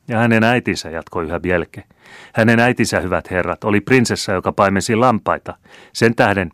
[0.09, 1.85] Ja hänen äitinsä jatkoi yhä Bielke.
[2.35, 5.57] Hänen äitinsä, hyvät herrat, oli prinsessa, joka paimensi lampaita.
[5.93, 6.51] Sen tähden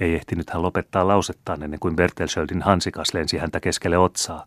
[0.00, 4.46] ei ehtinyt hän lopettaa lausettaan ennen kuin Bertelsöldin hansikas lensi häntä keskelle otsaa.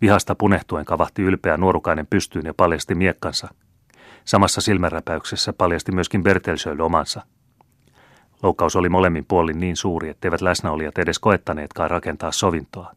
[0.00, 3.48] Vihasta punehtuen kavahti ylpeä nuorukainen pystyyn ja paljasti miekkansa.
[4.24, 7.22] Samassa silmänräpäyksessä paljasti myöskin Bertelsöld omansa.
[8.42, 12.92] Loukkaus oli molemmin puolin niin suuri, etteivät läsnäolijat edes koettaneetkaan rakentaa sovintoa.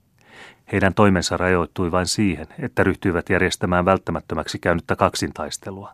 [0.72, 5.92] Heidän toimensa rajoittui vain siihen, että ryhtyivät järjestämään välttämättömäksi käynyttä kaksintaistelua.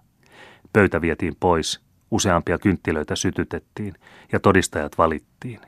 [0.73, 1.81] Pöytä vietiin pois,
[2.11, 3.93] useampia kynttilöitä sytytettiin
[4.31, 5.59] ja todistajat valittiin.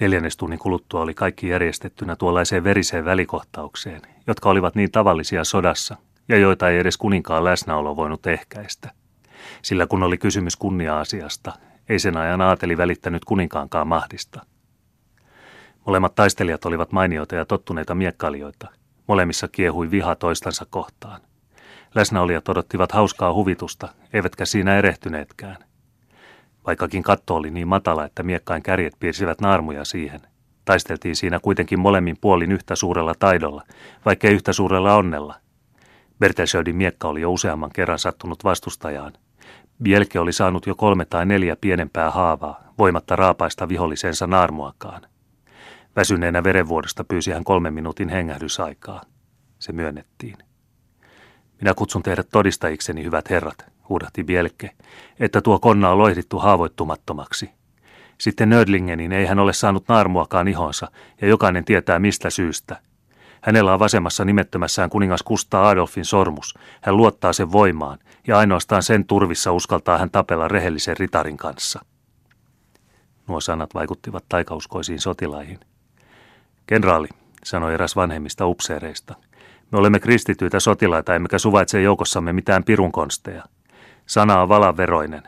[0.00, 5.96] Neljännestunnin kuluttua oli kaikki järjestettynä tuollaiseen veriseen välikohtaukseen, jotka olivat niin tavallisia sodassa
[6.28, 8.90] ja joita ei edes kuninkaan läsnäolo voinut ehkäistä.
[9.62, 11.52] Sillä kun oli kysymys kunnia-asiasta,
[11.88, 14.46] ei sen ajan aateli välittänyt kuninkaankaan mahdista.
[15.86, 18.68] Molemmat taistelijat olivat mainioita ja tottuneita miekkailijoita.
[19.06, 21.20] Molemmissa kiehui viha toistansa kohtaan.
[21.94, 25.56] Läsnäolijat odottivat hauskaa huvitusta, eivätkä siinä erehtyneetkään.
[26.66, 30.20] Vaikkakin katto oli niin matala, että miekkain kärjet piirsivät naarmuja siihen,
[30.64, 33.62] taisteltiin siinä kuitenkin molemmin puolin yhtä suurella taidolla,
[34.04, 35.34] vaikka yhtä suurella onnella.
[36.18, 39.12] Bertelsöldin miekka oli jo useamman kerran sattunut vastustajaan.
[39.82, 45.02] Bielke oli saanut jo kolme tai neljä pienempää haavaa, voimatta raapaista vihollisensa naarmuakaan.
[45.96, 49.02] Väsyneenä verenvuodosta pyysi hän kolmen minuutin hengähdysaikaa.
[49.58, 50.36] Se myönnettiin.
[51.60, 54.70] Minä kutsun teidät todistajikseni, hyvät herrat, huudahti Bielke,
[55.20, 57.50] että tuo konna on loihdittu haavoittumattomaksi.
[58.18, 60.88] Sitten Nördlingenin ei hän ole saanut naarmuakaan ihonsa,
[61.20, 62.80] ja jokainen tietää mistä syystä.
[63.40, 66.54] Hänellä on vasemmassa nimettömässään kuningas Kustaa Adolfin sormus.
[66.82, 71.84] Hän luottaa sen voimaan, ja ainoastaan sen turvissa uskaltaa hän tapella rehellisen ritarin kanssa.
[73.28, 75.60] Nuo sanat vaikuttivat taikauskoisiin sotilaihin.
[76.66, 77.08] Kenraali,
[77.44, 79.14] sanoi eräs vanhemmista upseereista,
[79.72, 83.44] me olemme kristityitä sotilaita, emmekä suvaitse joukossamme mitään pirunkonsteja.
[84.06, 85.22] Sana on valaveroinen.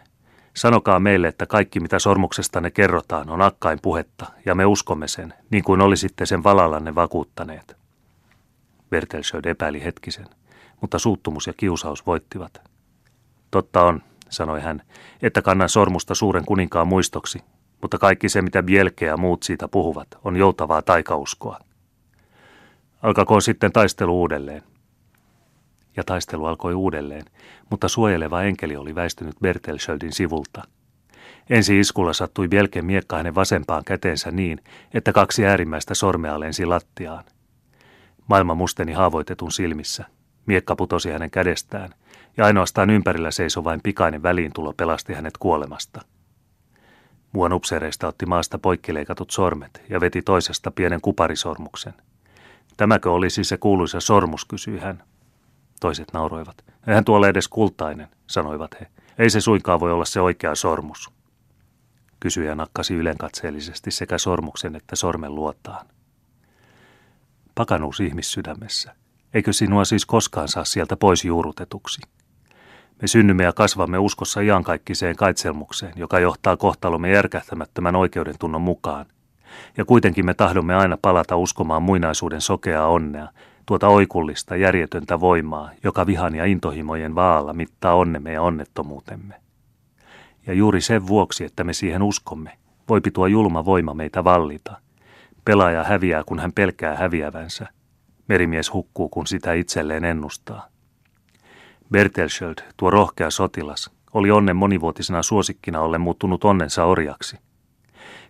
[0.54, 5.64] Sanokaa meille, että kaikki mitä sormuksestanne kerrotaan on akkain puhetta, ja me uskomme sen, niin
[5.64, 7.76] kuin olisitte sen valallanne vakuuttaneet.
[8.90, 10.26] Bertelsöd epäili hetkisen,
[10.80, 12.60] mutta suuttumus ja kiusaus voittivat.
[13.50, 14.82] Totta on, sanoi hän,
[15.22, 17.38] että kannan sormusta suuren kuninkaan muistoksi,
[17.82, 21.58] mutta kaikki se, mitä Bielke ja muut siitä puhuvat, on joutavaa taikauskoa.
[23.02, 24.62] Alkakoon sitten taistelu uudelleen.
[25.96, 27.24] Ja taistelu alkoi uudelleen,
[27.70, 30.62] mutta suojeleva enkeli oli väistynyt Bertelschöldin sivulta.
[31.50, 34.60] Ensi iskulla sattui Bielken miekka hänen vasempaan käteensä niin,
[34.94, 37.24] että kaksi äärimmäistä sormea lensi lattiaan.
[38.26, 40.04] Maailma musteni haavoitetun silmissä.
[40.46, 41.90] Miekka putosi hänen kädestään,
[42.36, 46.00] ja ainoastaan ympärillä seisoi vain pikainen väliintulo pelasti hänet kuolemasta.
[47.32, 51.94] Muun upseereista otti maasta poikkileikatut sormet ja veti toisesta pienen kuparisormuksen–
[52.78, 55.02] Tämäkö olisi se kuuluisa sormus, kysyi hän.
[55.80, 56.64] Toiset nauroivat.
[56.86, 58.86] Eihän tuo ole edes kultainen, sanoivat he.
[59.18, 61.10] Ei se suinkaan voi olla se oikea sormus.
[62.20, 65.86] Kysyjä nakkasi ylenkatseellisesti sekä sormuksen että sormen luottaan.
[67.54, 68.94] Pakanuus ihmissydämessä.
[69.34, 72.00] Eikö sinua siis koskaan saa sieltä pois juurutetuksi?
[73.02, 79.06] Me synnymme ja kasvamme uskossa iankaikkiseen kaitselmukseen, joka johtaa kohtalomme järkähtämättömän oikeuden tunnon mukaan–
[79.76, 83.28] ja kuitenkin me tahdomme aina palata uskomaan muinaisuuden sokeaa onnea,
[83.66, 89.34] tuota oikullista, järjetöntä voimaa, joka vihan ja intohimojen vaalla mittaa onnemme ja onnettomuutemme.
[90.46, 92.58] Ja juuri sen vuoksi, että me siihen uskomme,
[92.88, 94.76] voipi tuo julma voima meitä vallita.
[95.44, 97.66] Pelaaja häviää, kun hän pelkää häviävänsä.
[98.28, 100.68] Merimies hukkuu, kun sitä itselleen ennustaa.
[101.92, 107.36] Bertelsköld, tuo rohkea sotilas, oli onnen monivuotisena suosikkina ollen muuttunut onnensa orjaksi–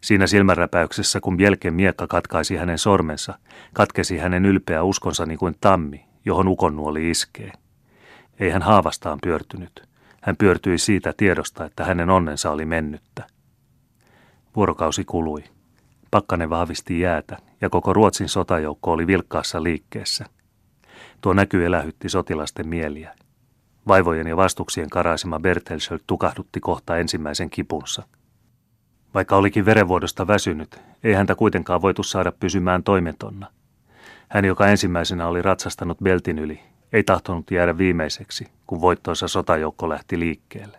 [0.00, 3.38] Siinä silmänräpäyksessä, kun Bjelken miekka katkaisi hänen sormensa,
[3.72, 7.52] katkesi hänen ylpeä uskonsa niin kuin tammi, johon ukonnuoli iskee.
[8.40, 9.88] Ei hän haavastaan pyörtynyt.
[10.22, 13.26] Hän pyörtyi siitä tiedosta, että hänen onnensa oli mennyttä.
[14.56, 15.44] Vuorokausi kului.
[16.10, 20.24] Pakkanen vahvisti jäätä ja koko Ruotsin sotajoukko oli vilkkaassa liikkeessä.
[21.20, 23.14] Tuo näky elähytti sotilasten mieliä.
[23.88, 28.02] Vaivojen ja vastuksien karaisema Bertelsöld tukahdutti kohta ensimmäisen kipunsa–
[29.14, 33.46] vaikka olikin verenvuodosta väsynyt, ei häntä kuitenkaan voitu saada pysymään toimetonna.
[34.28, 36.60] Hän, joka ensimmäisenä oli ratsastanut beltin yli,
[36.92, 40.78] ei tahtonut jäädä viimeiseksi, kun voittoisa sotajoukko lähti liikkeelle.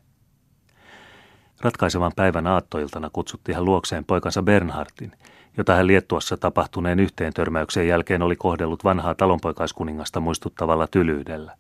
[1.62, 5.12] Ratkaisevan päivän aattoiltana kutsutti hän luokseen poikansa Bernhardin,
[5.58, 11.56] jota hän Liettuassa tapahtuneen yhteen törmäyksen jälkeen oli kohdellut vanhaa talonpoikaiskuningasta muistuttavalla tylyydellä.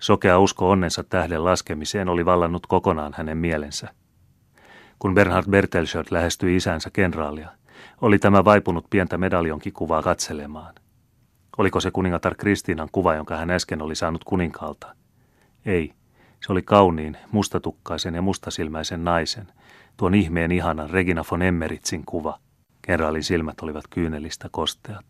[0.00, 3.88] Sokea usko onnensa tähden laskemiseen oli vallannut kokonaan hänen mielensä–
[5.00, 7.48] kun Bernhard Bertelschold lähestyi isänsä kenraalia,
[8.00, 10.74] oli tämä vaipunut pientä medaljonkikuvaa katselemaan.
[11.58, 14.94] Oliko se kuningatar Kristiinan kuva, jonka hän äsken oli saanut kuninkaalta?
[15.66, 15.92] Ei,
[16.46, 19.46] se oli kauniin, mustatukkaisen ja mustasilmäisen naisen,
[19.96, 22.38] tuon ihmeen ihanan Regina von Emmeritsin kuva.
[22.82, 25.04] Kenraalin silmät olivat kyynelistä kosteat.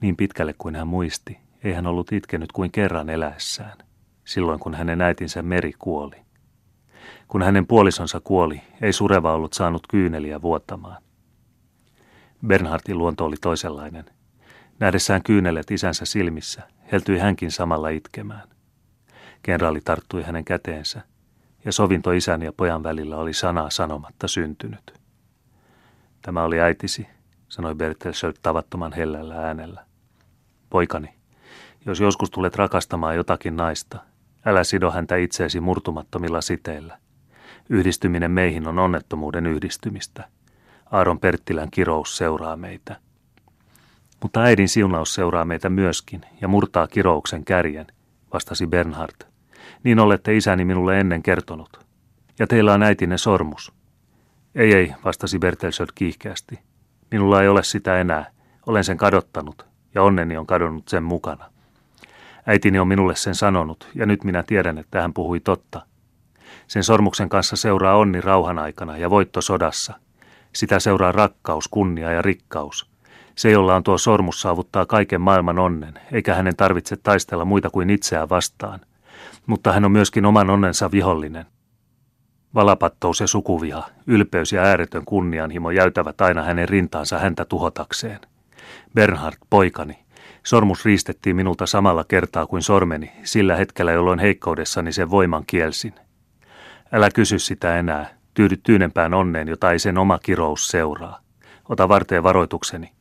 [0.00, 3.78] Niin pitkälle kuin hän muisti, ei hän ollut itkenyt kuin kerran eläessään,
[4.30, 6.16] silloin kun hänen äitinsä Meri kuoli.
[7.28, 11.02] Kun hänen puolisonsa kuoli, ei sureva ollut saanut kyyneliä vuotamaan.
[12.46, 14.04] Bernhardin luonto oli toisenlainen.
[14.78, 16.62] Nähdessään kyynelet isänsä silmissä,
[16.92, 18.48] heltyi hänkin samalla itkemään.
[19.42, 21.00] Kenraali tarttui hänen käteensä,
[21.64, 24.92] ja sovinto isän ja pojan välillä oli sanaa sanomatta syntynyt.
[26.22, 27.06] Tämä oli äitisi,
[27.48, 29.84] sanoi Bertelsöld tavattoman hellällä äänellä.
[30.70, 31.14] Poikani,
[31.86, 34.09] jos joskus tulet rakastamaan jotakin naista,
[34.46, 36.98] älä sido häntä itseesi murtumattomilla siteillä.
[37.68, 40.28] Yhdistyminen meihin on onnettomuuden yhdistymistä.
[40.90, 42.96] Aaron Perttilän kirous seuraa meitä.
[44.22, 47.86] Mutta äidin siunaus seuraa meitä myöskin ja murtaa kirouksen kärjen,
[48.32, 49.26] vastasi Bernhard.
[49.82, 51.86] Niin olette isäni minulle ennen kertonut.
[52.38, 53.72] Ja teillä on äitinne sormus.
[54.54, 56.58] Ei, ei, vastasi Bertelsöld kiihkeästi.
[57.10, 58.30] Minulla ei ole sitä enää.
[58.66, 61.50] Olen sen kadottanut, ja onneni on kadonnut sen mukana.
[62.46, 65.82] Äitini on minulle sen sanonut, ja nyt minä tiedän, että hän puhui totta.
[66.66, 69.94] Sen sormuksen kanssa seuraa onni rauhan aikana ja voitto sodassa.
[70.54, 72.90] Sitä seuraa rakkaus, kunnia ja rikkaus.
[73.34, 77.90] Se, jolla on tuo sormus, saavuttaa kaiken maailman onnen, eikä hänen tarvitse taistella muita kuin
[77.90, 78.80] itseään vastaan.
[79.46, 81.46] Mutta hän on myöskin oman onnensa vihollinen.
[82.54, 88.20] Valapattous ja sukuviha, ylpeys ja ääretön kunnianhimo jäytävät aina hänen rintaansa häntä tuhotakseen.
[88.94, 89.98] Bernhard, poikani,
[90.42, 95.94] sormus riistettiin minulta samalla kertaa kuin sormeni, sillä hetkellä jolloin heikkoudessani sen voiman kielsin.
[96.92, 101.20] Älä kysy sitä enää, tyydy tyynempään onneen, jota ei sen oma kirous seuraa.
[101.68, 102.92] Ota varteen varoitukseni.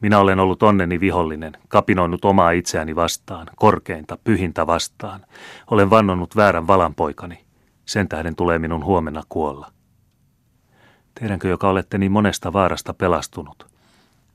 [0.00, 5.26] Minä olen ollut onneni vihollinen, kapinoinut omaa itseäni vastaan, korkeinta, pyhintä vastaan.
[5.70, 7.44] Olen vannonnut väärän valanpoikani.
[7.86, 9.72] Sen tähden tulee minun huomenna kuolla.
[11.20, 13.70] Teidänkö, joka olette niin monesta vaarasta pelastunut?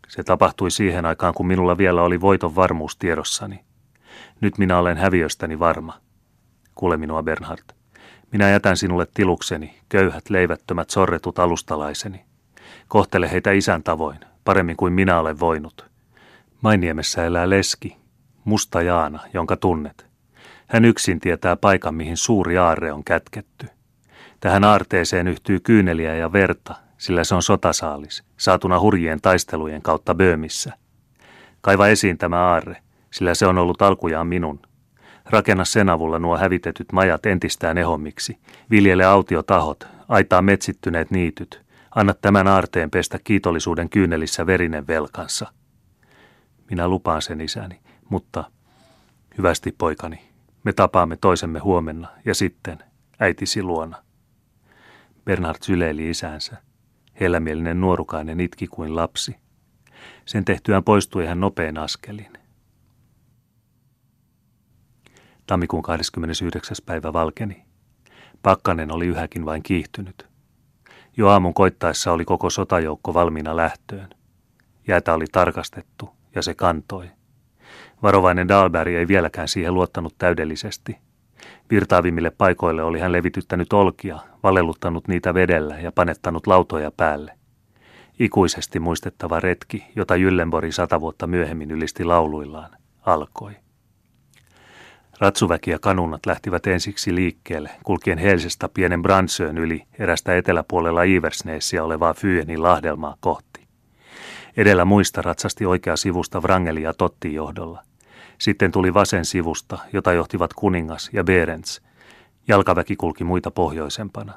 [0.07, 3.59] Se tapahtui siihen aikaan, kun minulla vielä oli voiton varmuus tiedossani.
[4.41, 5.99] Nyt minä olen häviöstäni varma.
[6.75, 7.63] Kuule minua, Bernhard.
[8.31, 12.25] Minä jätän sinulle tilukseni, köyhät, leivättömät, sorretut alustalaiseni.
[12.87, 15.85] Kohtele heitä isän tavoin, paremmin kuin minä olen voinut.
[16.61, 17.97] Mainiemessä elää leski,
[18.43, 20.05] musta Jaana, jonka tunnet.
[20.67, 23.67] Hän yksin tietää paikan, mihin suuri aarre on kätketty.
[24.39, 30.73] Tähän aarteeseen yhtyy kyyneliä ja verta, sillä se on sotasaalis, saatuna hurjien taistelujen kautta Böömissä.
[31.61, 32.77] Kaiva esiin tämä aarre,
[33.11, 34.59] sillä se on ollut alkujaan minun.
[35.25, 38.37] Rakenna sen avulla nuo hävitetyt majat entistään ehommiksi.
[38.71, 41.65] Viljele autiotahot, aitaa metsittyneet niityt.
[41.95, 45.51] Anna tämän aarteen pestä kiitollisuuden kyynelissä verinen velkansa.
[46.69, 47.79] Minä lupaan sen isäni,
[48.09, 48.43] mutta
[49.37, 50.21] hyvästi poikani,
[50.63, 52.77] me tapaamme toisemme huomenna ja sitten
[53.19, 54.03] äitisi luona.
[55.25, 56.64] Bernhard syleili isänsä.
[57.19, 59.35] Hellämielinen nuorukainen itki kuin lapsi.
[60.25, 62.37] Sen tehtyään poistui hän nopein askelin.
[65.47, 66.77] Tammikuun 29.
[66.85, 67.65] päivä valkeni.
[68.41, 70.27] Pakkanen oli yhäkin vain kiihtynyt.
[71.17, 74.09] Jo aamun koittaessa oli koko sotajoukko valmiina lähtöön.
[74.87, 77.09] Jäätä oli tarkastettu ja se kantoi.
[78.03, 80.97] Varovainen Dalberg ei vieläkään siihen luottanut täydellisesti.
[81.71, 87.37] Virtaavimmille paikoille oli hän levityttänyt olkia, valelluttanut niitä vedellä ja panettanut lautoja päälle.
[88.19, 92.71] Ikuisesti muistettava retki, jota Jyllenborg sata vuotta myöhemmin ylisti lauluillaan,
[93.05, 93.51] alkoi.
[95.19, 102.13] Ratsuväki ja kanunnat lähtivät ensiksi liikkeelle, kulkien Helsestä pienen Brandsöön yli erästä eteläpuolella Iversneessiä olevaa
[102.13, 103.67] Fyenin lahdelmaa kohti.
[104.57, 107.83] Edellä muista ratsasti oikea sivusta Vrangeli ja Totti johdolla.
[108.37, 111.81] Sitten tuli vasen sivusta, jota johtivat kuningas ja Berens.
[112.47, 114.33] Jalkaväki kulki muita pohjoisempana.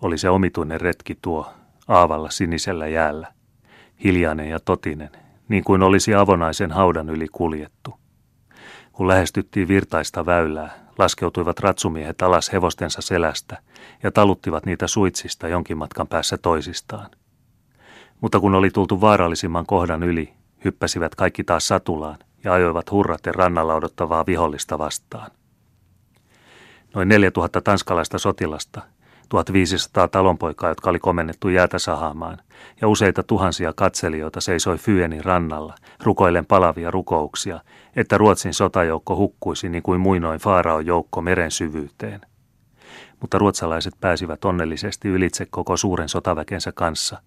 [0.00, 1.52] Oli se omituinen retki tuo,
[1.88, 3.32] aavalla sinisellä jäällä.
[4.04, 5.10] Hiljainen ja totinen,
[5.48, 7.94] niin kuin olisi avonaisen haudan yli kuljettu.
[8.92, 13.58] Kun lähestyttiin virtaista väylää, laskeutuivat ratsumiehet alas hevostensa selästä
[14.02, 17.10] ja taluttivat niitä suitsista jonkin matkan päässä toisistaan.
[18.20, 20.32] Mutta kun oli tultu vaarallisimman kohdan yli,
[20.64, 25.30] hyppäsivät kaikki taas satulaan ja ajoivat hurraten rannalla odottavaa vihollista vastaan.
[26.94, 28.82] Noin 4000 tanskalaista sotilasta,
[29.28, 32.38] 1500 talonpoikaa, jotka oli komennettu jäätä sahaamaan,
[32.80, 37.60] ja useita tuhansia katselijoita seisoi Fyenin rannalla, rukoillen palavia rukouksia,
[37.96, 42.20] että Ruotsin sotajoukko hukkuisi niin kuin muinoin Faaraon joukko meren syvyyteen.
[43.20, 47.22] Mutta ruotsalaiset pääsivät onnellisesti ylitse koko suuren sotaväkensä kanssa,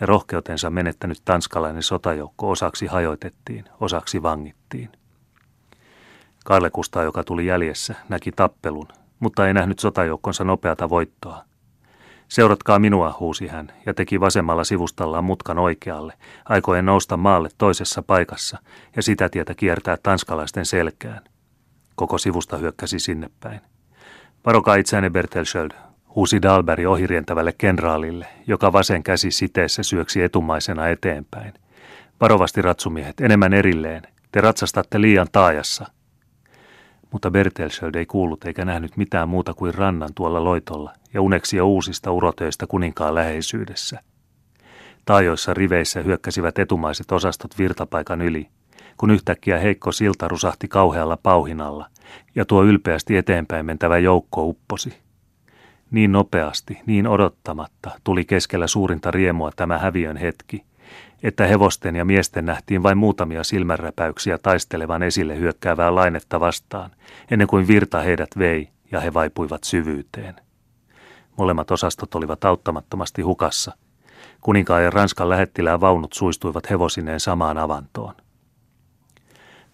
[0.00, 4.90] ja rohkeutensa menettänyt tanskalainen sotajoukko osaksi hajoitettiin, osaksi vangittiin.
[6.44, 8.88] Karle Kustaa, joka tuli jäljessä, näki tappelun,
[9.20, 11.44] mutta ei nähnyt sotajoukkonsa nopeata voittoa.
[12.28, 16.12] Seuratkaa minua, huusi hän ja teki vasemmalla sivustallaan mutkan oikealle,
[16.44, 18.58] aikoen nousta maalle toisessa paikassa
[18.96, 21.24] ja sitä tietä kiertää tanskalaisten selkään.
[21.94, 23.60] Koko sivusta hyökkäsi sinne päin.
[24.48, 25.70] Varokaa itseänne Bertelsköld,
[26.14, 31.54] huusi Dalberg ohirientävälle kenraalille, joka vasen käsi siteessä syöksi etumaisena eteenpäin.
[32.20, 34.02] Varovasti ratsumiehet, enemmän erilleen.
[34.32, 35.86] Te ratsastatte liian taajassa.
[37.12, 41.66] Mutta Bertelsköld ei kuullut eikä nähnyt mitään muuta kuin rannan tuolla loitolla ja uneksi jo
[41.66, 44.00] uusista urotöistä kuninkaan läheisyydessä.
[45.04, 48.48] Taajoissa riveissä hyökkäsivät etumaiset osastot virtapaikan yli,
[48.98, 51.86] kun yhtäkkiä heikko silta rusahti kauhealla pauhinalla
[52.34, 54.98] ja tuo ylpeästi eteenpäin mentävä joukko upposi.
[55.90, 60.64] Niin nopeasti, niin odottamatta tuli keskellä suurinta riemua tämä häviön hetki,
[61.22, 66.90] että hevosten ja miesten nähtiin vain muutamia silmänräpäyksiä taistelevan esille hyökkäävää lainetta vastaan,
[67.30, 70.34] ennen kuin virta heidät vei ja he vaipuivat syvyyteen.
[71.36, 73.72] Molemmat osastot olivat auttamattomasti hukassa.
[74.40, 78.14] Kuninkaan ja Ranskan lähettilään vaunut suistuivat hevosineen samaan avantoon.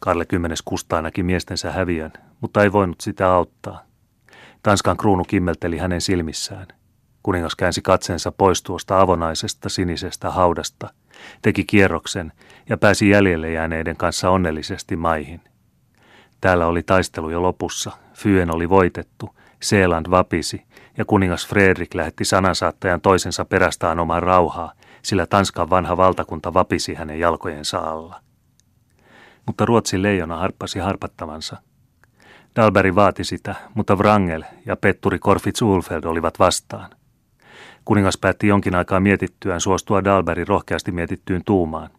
[0.04, 3.82] Karle kymmenes kustaa näki miestensä häviön, mutta ei voinut sitä auttaa.
[4.62, 6.66] Tanskan kruunu kimmelteli hänen silmissään.
[7.22, 10.88] Kuningas käänsi katseensa pois tuosta avonaisesta sinisestä haudasta,
[11.42, 12.32] teki kierroksen
[12.68, 15.40] ja pääsi jäljelle jääneiden kanssa onnellisesti maihin.
[16.40, 20.62] Täällä oli taistelu jo lopussa, Fyen oli voitettu, Seeland vapisi
[20.98, 27.18] ja kuningas Fredrik lähetti sanansaattajan toisensa perästään omaa rauhaa, sillä Tanskan vanha valtakunta vapisi hänen
[27.18, 28.23] jalkojensa alla.
[29.46, 31.57] Mutta Ruotsin leijona harppasi harpattavansa.
[32.57, 36.90] Dalberi vaati sitä, mutta Wrangel ja Petturi Korfitz Ulfeld olivat vastaan.
[37.85, 41.90] Kuningas päätti jonkin aikaa mietittyään suostua Dalberin rohkeasti mietittyyn tuumaan.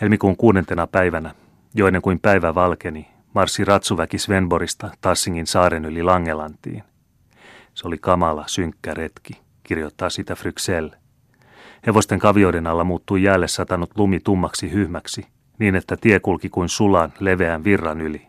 [0.00, 1.34] Helmikuun kuudentena päivänä,
[1.74, 6.82] jo ennen kuin päivä valkeni, marssi ratsuväki Svenborista Tassingin saaren yli Langelantiin.
[7.74, 10.88] Se oli kamala, synkkä retki, kirjoittaa sitä Fryksell.
[11.86, 15.26] Hevosten kavioiden alla muuttui jäälle satanut lumi tummaksi hyhmäksi,
[15.58, 18.26] niin että tie kulki kuin sulan leveän virran yli.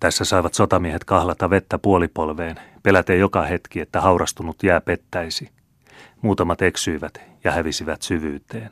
[0.00, 5.50] Tässä saivat sotamiehet kahlata vettä puolipolveen, peläten joka hetki, että haurastunut jää pettäisi.
[6.22, 8.70] Muutamat eksyivät ja hävisivät syvyyteen.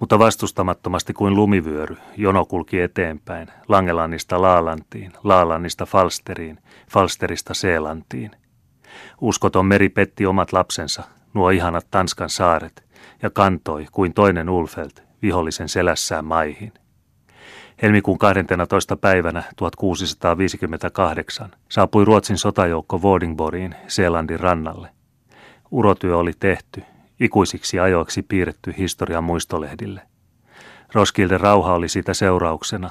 [0.00, 6.58] Mutta vastustamattomasti kuin lumivyöry, jono kulki eteenpäin, Langelannista Laalantiin, Laalannista Falsteriin,
[6.90, 8.30] Falsterista Seelantiin.
[9.20, 11.02] Uskoton meri petti omat lapsensa,
[11.34, 12.84] nuo ihanat Tanskan saaret,
[13.22, 16.72] ja kantoi kuin toinen Ulfelt vihollisen selässään maihin.
[17.82, 18.96] Helmikuun 12.
[18.96, 24.88] päivänä 1658 saapui Ruotsin sotajoukko Vordingboriin Seelandin rannalle.
[25.70, 26.82] Urotyö oli tehty,
[27.20, 30.00] ikuisiksi ajoiksi piirretty historian muistolehdille.
[30.92, 32.90] Roskilden rauha oli siitä seurauksena,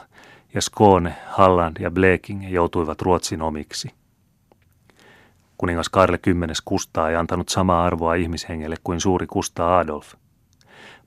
[0.53, 3.89] ja Skåne, Halland ja Blekinge joutuivat Ruotsin omiksi.
[5.57, 10.13] Kuningas Karle X Kustaa ei antanut samaa arvoa ihmishengelle kuin suuri Kustaa Adolf–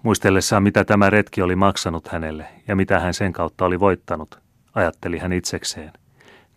[0.02, 4.38] Muistellessaan, mitä tämä retki oli maksanut hänelle ja mitä hän sen kautta oli voittanut,
[4.74, 5.92] ajatteli hän itsekseen.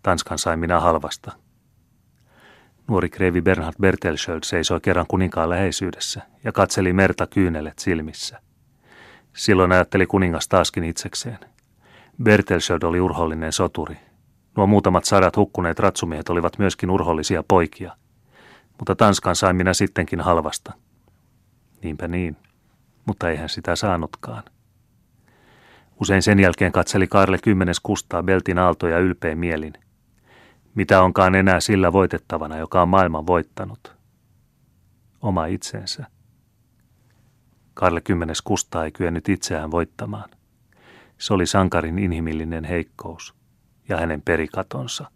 [0.02, 1.32] Tanskan sai minä halvasta.
[2.88, 8.40] Nuori kreivi Bernhard Bertelsköld seisoi kerran kuninkaan läheisyydessä ja katseli merta kyynelet silmissä.
[9.36, 11.38] Silloin ajatteli kuningas taaskin itsekseen.
[12.22, 13.96] Bertelsköld oli urhollinen soturi.
[14.56, 17.96] Nuo muutamat sadat hukkuneet ratsumiehet olivat myöskin urhollisia poikia.
[18.78, 20.72] Mutta Tanskan sain minä sittenkin halvasta.
[21.82, 22.36] Niinpä niin
[23.06, 24.42] mutta eihän sitä saanutkaan.
[26.00, 29.72] Usein sen jälkeen katseli Karle kymmenes kustaa Beltin aaltoja ylpeä mielin.
[30.74, 33.96] Mitä onkaan enää sillä voitettavana, joka on maailman voittanut?
[35.22, 36.06] Oma itsensä.
[37.74, 40.30] Karle kymmenes kustaa ei kyennyt itseään voittamaan.
[41.18, 43.34] Se oli sankarin inhimillinen heikkous
[43.88, 45.10] ja hänen perikatonsa.